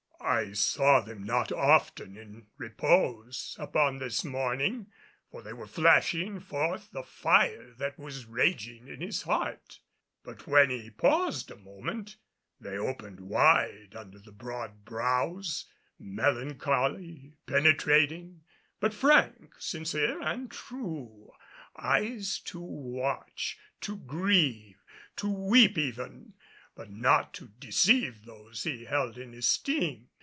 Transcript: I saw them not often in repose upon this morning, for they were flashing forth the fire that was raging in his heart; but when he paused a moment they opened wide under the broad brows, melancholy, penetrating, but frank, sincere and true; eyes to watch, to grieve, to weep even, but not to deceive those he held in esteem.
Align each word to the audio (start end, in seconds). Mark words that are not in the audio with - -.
I 0.23 0.53
saw 0.53 1.01
them 1.01 1.23
not 1.23 1.51
often 1.51 2.15
in 2.15 2.45
repose 2.55 3.55
upon 3.59 3.97
this 3.97 4.23
morning, 4.23 4.85
for 5.31 5.41
they 5.41 5.51
were 5.51 5.65
flashing 5.67 6.39
forth 6.39 6.91
the 6.91 7.01
fire 7.03 7.73
that 7.79 7.97
was 7.97 8.25
raging 8.25 8.87
in 8.87 9.01
his 9.01 9.23
heart; 9.23 9.79
but 10.23 10.45
when 10.45 10.69
he 10.69 10.91
paused 10.91 11.49
a 11.49 11.55
moment 11.57 12.17
they 12.59 12.77
opened 12.77 13.19
wide 13.19 13.95
under 13.95 14.19
the 14.19 14.31
broad 14.31 14.85
brows, 14.85 15.65
melancholy, 15.99 17.33
penetrating, 17.47 18.41
but 18.79 18.93
frank, 18.93 19.55
sincere 19.57 20.21
and 20.21 20.51
true; 20.51 21.31
eyes 21.75 22.39
to 22.45 22.59
watch, 22.61 23.57
to 23.81 23.97
grieve, 23.97 24.81
to 25.15 25.29
weep 25.29 25.79
even, 25.79 26.35
but 26.73 26.89
not 26.89 27.33
to 27.33 27.47
deceive 27.59 28.23
those 28.25 28.63
he 28.63 28.85
held 28.85 29.17
in 29.17 29.33
esteem. 29.33 30.07